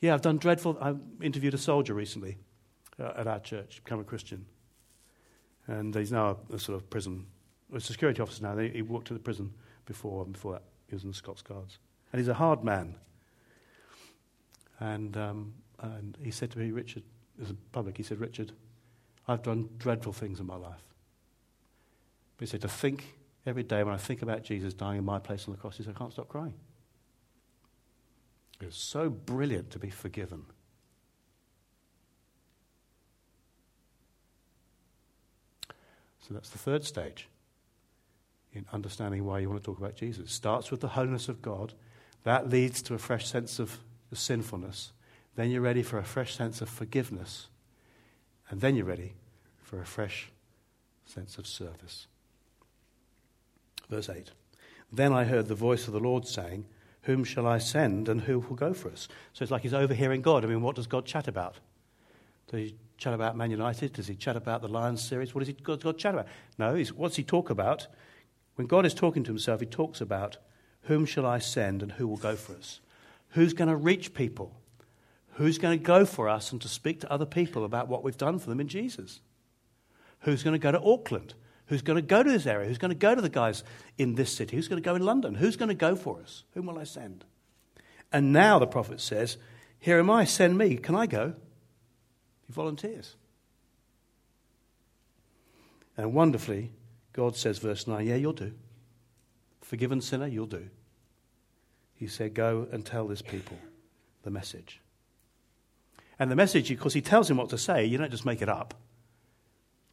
[0.00, 0.76] Yeah, I've done dreadful.
[0.80, 2.38] I interviewed a soldier recently
[3.00, 4.46] uh, at our church, become a Christian.
[5.66, 7.26] And he's now a, a sort of prison
[7.72, 8.56] a security officer now.
[8.56, 9.52] He worked at the prison
[9.86, 10.62] before, before that.
[10.88, 11.78] He was in the Scots Guards.
[12.12, 12.96] And he's a hard man.
[14.80, 17.02] And, um, and he said to me, Richard,
[17.40, 18.52] as a public, he said, Richard,
[19.26, 20.82] I've done dreadful things in my life.
[22.36, 23.14] But he said, to think
[23.46, 25.82] every day when I think about Jesus dying in my place on the cross, he
[25.82, 26.54] said, I can't stop crying.
[28.60, 30.44] It's so brilliant to be forgiven.
[36.20, 37.28] So that's the third stage
[38.54, 40.24] in understanding why you want to talk about Jesus.
[40.24, 41.72] It starts with the holiness of God.
[42.24, 43.78] That leads to a fresh sense of
[44.12, 44.92] sinfulness.
[45.34, 47.48] Then you're ready for a fresh sense of forgiveness.
[48.50, 49.14] And then you're ready
[49.62, 50.30] for a fresh
[51.06, 52.06] sense of service.
[53.88, 54.30] Verse 8
[54.92, 56.66] Then I heard the voice of the Lord saying,
[57.02, 59.08] Whom shall I send and who will go for us?
[59.32, 60.44] So it's like he's overhearing God.
[60.44, 61.56] I mean, what does God chat about?
[62.48, 63.94] Does he chat about Man United?
[63.94, 65.34] Does he chat about the Lions series?
[65.34, 66.26] What does he, God, God chat about?
[66.58, 67.86] No, what's he talk about?
[68.56, 70.36] When God is talking to himself, he talks about
[70.82, 72.80] whom shall I send and who will go for us?
[73.30, 74.54] Who's going to reach people?
[75.36, 78.16] Who's going to go for us and to speak to other people about what we've
[78.16, 79.20] done for them in Jesus?
[80.20, 81.34] Who's going to go to Auckland?
[81.66, 82.68] Who's going to go to this area?
[82.68, 83.64] Who's going to go to the guys
[83.96, 84.56] in this city?
[84.56, 85.34] Who's going to go in London?
[85.34, 86.44] Who's going to go for us?
[86.52, 87.24] Whom will I send?
[88.12, 89.38] And now the prophet says,
[89.78, 90.76] Here am I, send me.
[90.76, 91.34] Can I go?
[92.46, 93.16] He volunteers.
[95.96, 96.72] And wonderfully,
[97.12, 98.52] God says, verse 9, yeah, you'll do.
[99.60, 100.68] Forgiven sinner, you'll do.
[101.94, 103.58] He said, Go and tell this people
[104.22, 104.80] the message.
[106.18, 108.48] And the message, because he tells him what to say, you don't just make it
[108.48, 108.74] up.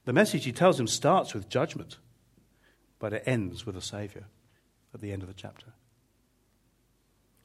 [0.05, 1.97] The message he tells him starts with judgment,
[2.97, 4.25] but it ends with a Savior
[4.93, 5.67] at the end of the chapter.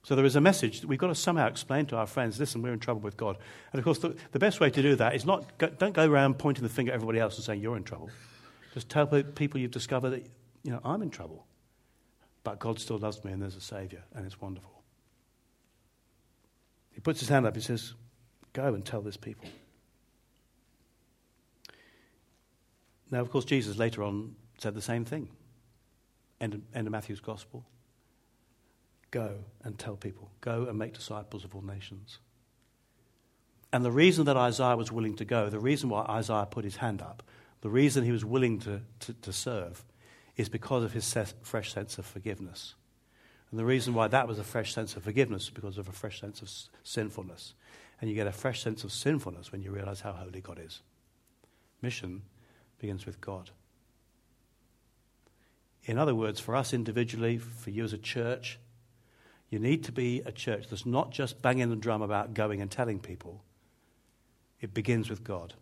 [0.03, 2.63] So there is a message that we've got to somehow explain to our friends listen,
[2.63, 3.39] we're in trouble with God.
[3.73, 6.39] And of course, the, the best way to do that is not, don't go around
[6.39, 8.11] pointing the finger at everybody else and saying you're in trouble.
[8.75, 10.27] Just tell people you've discovered that,
[10.65, 11.47] you know, I'm in trouble.
[12.43, 14.83] But God still loves me and there's a Savior, and it's wonderful.
[16.93, 17.95] He puts his hand up, he says,
[18.53, 19.49] Go and tell this people.
[23.11, 25.29] Now, of course, Jesus later on said the same thing.
[26.41, 27.65] End of, end of Matthew's Gospel.
[29.13, 30.31] Go and tell people.
[30.41, 32.19] Go and make disciples of all nations.
[33.73, 36.77] And the reason that Isaiah was willing to go, the reason why Isaiah put his
[36.77, 37.23] hand up,
[37.65, 39.87] the reason he was willing to, to, to serve
[40.37, 42.75] is because of his ses- fresh sense of forgiveness.
[43.51, 45.93] And the reason why that was a fresh sense of forgiveness is because of a
[45.93, 47.55] fresh sense of s- sinfulness.
[47.99, 50.83] And you get a fresh sense of sinfulness when you realize how holy God is.
[51.81, 52.21] Mission
[52.81, 53.49] begins with God.
[55.85, 58.59] In other words, for us individually, for you as a church,
[59.49, 62.71] you need to be a church that's not just banging the drum about going and
[62.71, 63.43] telling people.
[64.61, 65.55] It begins with God.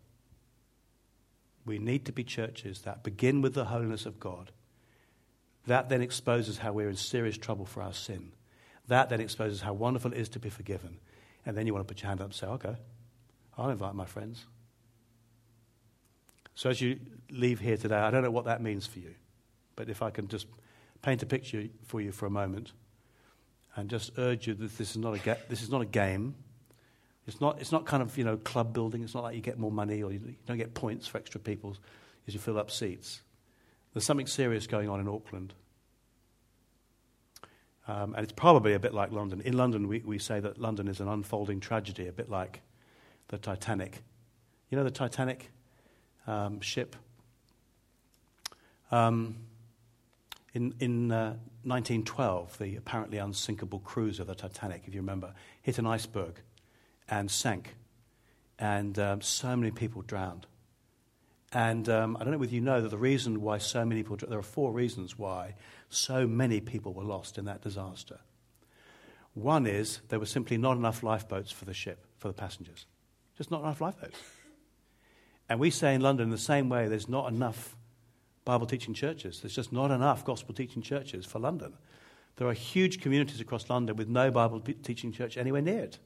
[1.65, 4.51] We need to be churches that begin with the holiness of God.
[5.67, 8.33] That then exposes how we're in serious trouble for our sin.
[8.89, 10.99] That then exposes how wonderful it is to be forgiven.
[11.47, 12.77] And then you want to put your hand up and say, okay,
[13.57, 14.45] I'll invite my friends.
[16.55, 16.99] So as you
[17.31, 19.15] leave here today, I don't know what that means for you,
[19.77, 20.47] but if I can just
[21.01, 22.73] paint a picture for you for a moment
[23.75, 26.35] and just urge you that this is not a, ga- this is not a game.
[27.27, 29.03] It's not, it's not kind of, you know, club building.
[29.03, 31.77] It's not like you get more money or you don't get points for extra people
[32.27, 33.21] as you fill up seats.
[33.93, 35.55] There's something serious going on in Auckland.
[37.87, 39.41] Um, and it's probably a bit like London.
[39.41, 42.61] In London, we, we say that London is an unfolding tragedy, a bit like
[43.29, 44.03] the Titanic.
[44.71, 45.51] You know the Titanic
[46.27, 46.97] um, ship?
[48.91, 49.37] Um,
[50.55, 55.87] in in uh, 1912, the apparently unsinkable cruiser, the Titanic, if you remember, hit an
[55.87, 56.41] iceberg
[57.13, 57.75] and sank.
[58.59, 60.47] And um, so many people drowned.
[61.53, 64.17] And um, I don't know whether you know that the reason why so many people,
[64.27, 65.55] there are four reasons why
[65.91, 68.19] so many people were lost in that disaster.
[69.35, 72.87] One is there were simply not enough lifeboats for the ship, for the passengers.
[73.37, 74.19] Just not enough lifeboats.
[75.51, 77.77] And we say in London, in the same way, there's not enough
[78.47, 79.43] Bible teaching churches.
[79.43, 81.75] There's just not enough gospel teaching churches for London.
[82.37, 85.99] There are huge communities across London with no Bible teaching church anywhere near it.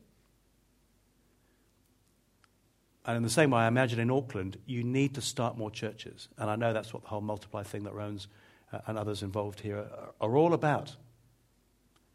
[3.07, 6.29] And in the same way, I imagine in Auckland, you need to start more churches.
[6.39, 8.27] And I know that's what the whole multiply thing that Rowan's
[8.73, 10.97] uh, and others involved here are, are all about.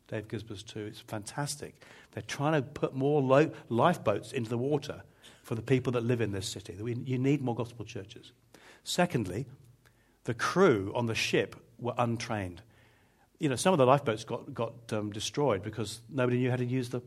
[0.10, 0.82] Dave Gisbers, too.
[0.82, 1.82] It's fantastic.
[2.12, 5.04] They're trying to put more lo- lifeboats into the water
[5.44, 6.78] for the people that live in this city.
[6.82, 8.34] We, you need more gospel churches.
[8.84, 9.46] Secondly,
[10.26, 12.62] the crew on the ship were untrained.
[13.40, 16.66] You know, some of the lifeboats got, got um, destroyed because nobody knew how to
[16.66, 17.02] use the,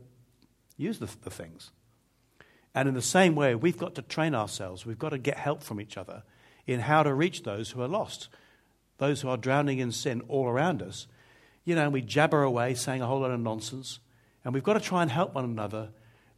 [0.75, 1.69] use the, the things.
[2.75, 4.85] And in the same way, we've got to train ourselves.
[4.85, 6.23] We've got to get help from each other
[6.67, 8.27] in how to reach those who are lost,
[8.97, 11.07] those who are drowning in sin all around us.
[11.63, 13.99] You know, and we jabber away saying a whole lot of nonsense.
[14.43, 15.89] And we've got to try and help one another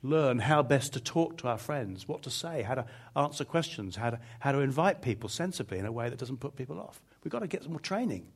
[0.04, 3.95] learn how best to talk to our friends, what to say, how to answer questions,
[3.95, 7.02] how to, how to invite people sensibly in a way that doesn't put people off.
[7.23, 8.28] We've got to get some more training.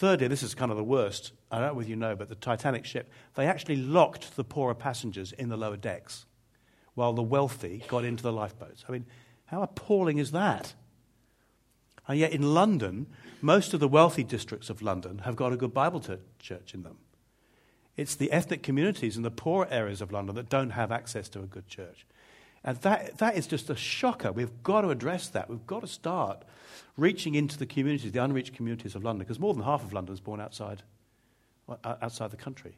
[0.00, 1.32] Thirdly, this is kind of the worst.
[1.50, 4.74] I don't know whether you know, but the Titanic ship, they actually locked the poorer
[4.74, 6.24] passengers in the lower decks
[6.94, 8.82] while the wealthy got into the lifeboats.
[8.88, 9.04] I mean,
[9.44, 10.72] how appalling is that?
[12.08, 13.08] And yet in London,
[13.42, 16.02] most of the wealthy districts of London have got a good Bible
[16.38, 16.96] church in them.
[17.94, 21.40] It's the ethnic communities in the poor areas of London that don't have access to
[21.40, 22.06] a good church.
[22.62, 24.32] And that, that is just a shocker.
[24.32, 25.48] We've got to address that.
[25.48, 26.44] We've got to start
[26.96, 30.12] reaching into the communities, the unreached communities of London, because more than half of London
[30.12, 30.82] is born outside,
[31.68, 32.76] uh, outside the country.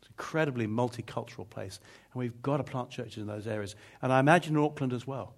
[0.00, 1.78] It's an incredibly multicultural place.
[2.12, 3.76] And we've got to plant churches in those areas.
[4.00, 5.34] And I imagine in Auckland as well.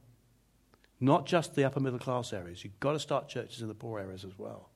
[0.98, 2.64] Not just the upper middle class areas.
[2.64, 4.70] You've got to start churches in the poor areas as well.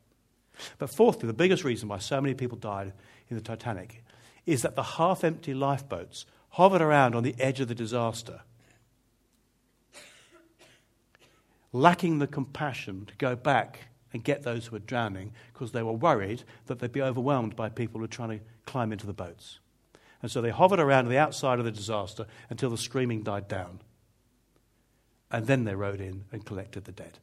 [0.77, 2.92] But fourthly, the biggest reason why so many people died
[3.31, 4.05] in the Titanic
[4.44, 8.40] is that the half empty lifeboats hovered around on the edge of the disaster
[11.72, 15.92] lacking the compassion to go back and get those who were drowning because they were
[15.92, 19.59] worried that they'd be overwhelmed by people who were trying to climb into the boats.
[20.22, 23.81] And so they hovered around the outside of the disaster until the screaming died down.
[25.31, 27.18] And then they rowed in and collected the dead.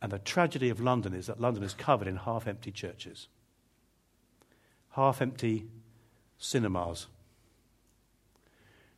[0.00, 3.28] And the tragedy of London is that London is covered in half empty churches,
[4.90, 5.66] half empty
[6.38, 7.06] cinemas,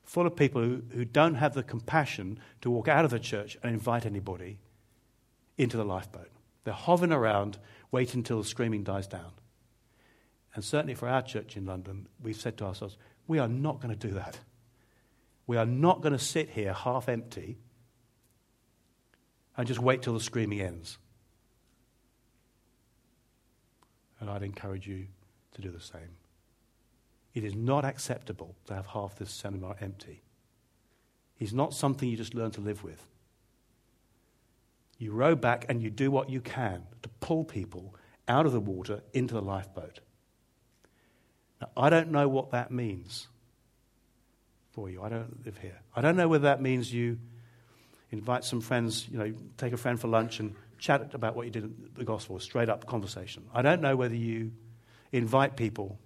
[0.06, 3.58] full of people who, who don't have the compassion to walk out of the church
[3.62, 4.58] and invite anybody
[5.58, 6.30] into the lifeboat.
[6.64, 7.58] They're hovering around,
[7.90, 9.32] waiting until the screaming dies down.
[10.54, 13.96] And certainly for our church in London, we've said to ourselves, we are not going
[13.96, 14.38] to do that.
[15.46, 17.58] We are not going to sit here half empty
[19.56, 20.98] and just wait till the screaming ends.
[24.20, 25.06] And I'd encourage you
[25.52, 26.16] to do the same.
[27.36, 30.22] It is not acceptable to have half this cinema empty.
[31.38, 33.06] It's not something you just learn to live with.
[34.96, 37.94] You row back and you do what you can to pull people
[38.26, 40.00] out of the water into the lifeboat.
[41.60, 43.28] Now, I don't know what that means
[44.70, 45.02] for you.
[45.02, 45.78] I don't live here.
[45.94, 47.18] I don't know whether that means you
[48.12, 51.52] invite some friends, you know, take a friend for lunch and chat about what you
[51.52, 53.44] did in the gospel, straight up conversation.
[53.52, 54.52] I don't know whether you
[55.12, 55.98] invite people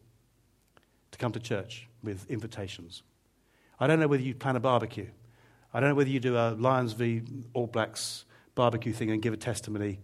[1.11, 3.03] to come to church with invitations.
[3.79, 5.09] I don't know whether you plan a barbecue.
[5.73, 9.33] I don't know whether you do a Lions v All Blacks barbecue thing and give
[9.33, 10.01] a testimony.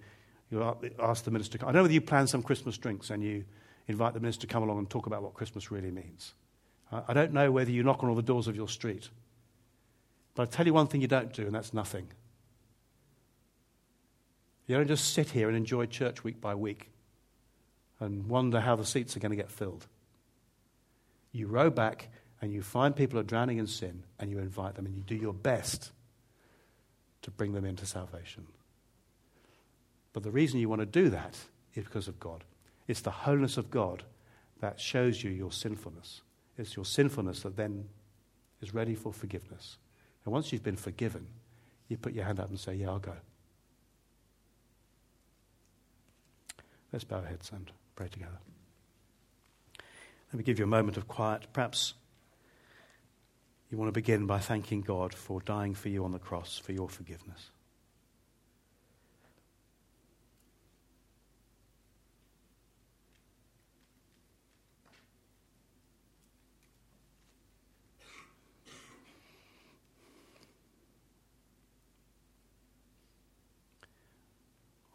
[0.51, 1.59] You ask the minister.
[1.61, 3.45] I don't know whether you plan some Christmas drinks and you
[3.89, 6.35] invite the minister to come along and talk about what Christmas really means.
[6.93, 9.11] I don't know whether you knock on all the doors of your street.
[10.35, 12.07] But I'll tell you one thing you don't do, and that's nothing.
[14.67, 16.91] You don't just sit here and enjoy church week by week
[17.99, 19.87] and wonder how the seats are going to get filled.
[21.37, 22.09] You row back
[22.41, 25.15] and you find people are drowning in sin and you invite them and you do
[25.15, 25.93] your best
[27.23, 28.47] to bring them into salvation.
[30.13, 31.37] But the reason you want to do that
[31.75, 32.45] is because of God.
[32.89, 34.05] It's the wholeness of God
[34.61, 36.23] that shows you your sinfulness.
[36.57, 37.89] It's your sinfulness that then
[38.63, 39.77] is ready for forgiveness.
[40.25, 41.27] And once you've been forgiven,
[41.89, 43.13] you put your hand up and say, Yeah, I'll go.
[46.93, 48.39] Let's bow our heads and pray together.
[50.33, 51.47] Let me give you a moment of quiet.
[51.53, 51.95] Perhaps
[53.71, 56.73] you want to begin by thanking God for dying for you on the cross, for
[56.73, 57.51] your forgiveness.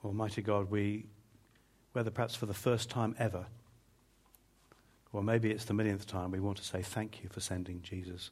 [0.03, 1.05] Almighty God, we,
[1.93, 3.45] whether perhaps for the first time ever,
[5.13, 8.31] or maybe it's the millionth time, we want to say thank you for sending Jesus.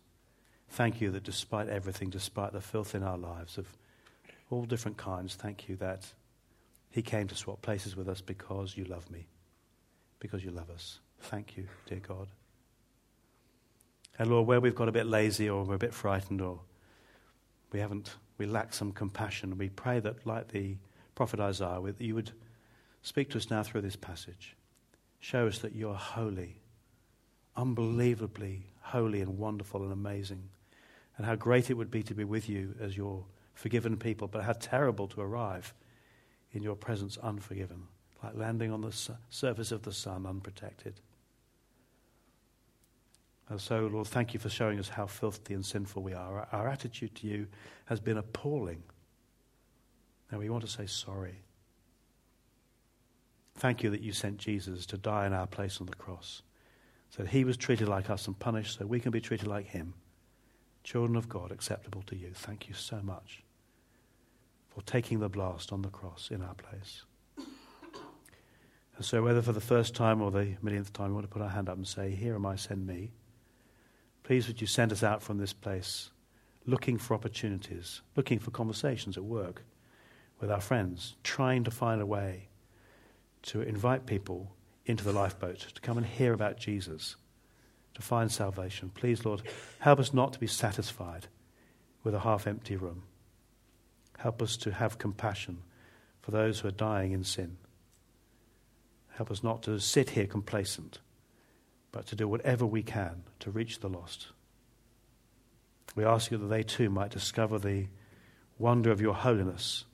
[0.70, 3.68] Thank you that despite everything, despite the filth in our lives of
[4.50, 6.06] all different kinds, thank you that
[6.90, 9.28] He came to swap places with us because you love me,
[10.20, 11.00] because you love us.
[11.22, 12.28] Thank you, dear God.
[14.18, 16.60] And Lord, where we've got a bit lazy or we're a bit frightened or
[17.72, 20.78] we haven't, we lack some compassion, we pray that, like the
[21.16, 22.32] prophet Isaiah, you would
[23.02, 24.56] speak to us now through this passage.
[25.20, 26.62] Show us that you are holy,
[27.60, 30.50] unbelievably holy and wonderful and amazing
[31.18, 34.44] and how great it would be to be with you as your forgiven people, but
[34.44, 35.74] how terrible to arrive
[36.54, 37.84] in your presence unforgiven,
[38.24, 41.02] like landing on the su- surface of the sun unprotected.
[43.50, 46.48] And so, Lord, thank you for showing us how filthy and sinful we are.
[46.54, 47.48] Our, our attitude to you
[47.86, 48.84] has been appalling.
[50.32, 51.42] Now we want to say sorry.
[53.56, 56.44] Thank you that you sent Jesus to die in our place on the cross,
[57.10, 59.94] so he was treated like us and punished, so we can be treated like him
[60.84, 62.32] children of God, acceptable to you.
[62.34, 63.44] Thank you so much
[64.70, 67.04] for taking the blast on the cross in our place.
[67.38, 71.42] And so, whether for the first time or the millionth time, we want to put
[71.42, 73.12] our hand up and say, Here am I, send me.
[74.24, 76.12] Please would you send us out from this place
[76.66, 79.64] looking for opportunities, looking for conversations at work
[80.40, 82.50] with our friends, trying to find a way
[83.44, 84.52] to invite people
[84.90, 87.16] into the lifeboat to come and hear about Jesus
[87.94, 88.90] to find salvation.
[88.90, 89.44] Please, Lord,
[89.78, 91.28] help us not to be satisfied
[92.04, 93.04] with a half empty room.
[94.18, 95.60] Help us to have compassion
[96.22, 97.58] for those who are dying in sin.
[99.12, 101.00] Help us not to sit here complacent,
[101.92, 104.30] but to do whatever we can to reach the lost.
[105.96, 107.88] We ask you that they too might discover the
[108.58, 109.86] wonder of your holiness,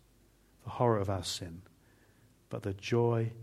[0.63, 1.63] the horror of our sin,
[2.49, 3.33] but the joy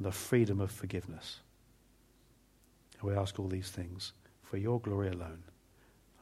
[0.00, 1.40] and the freedom of forgiveness.
[2.98, 5.42] And we ask all these things for your glory alone.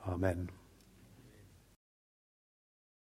[0.08, 0.48] Amen.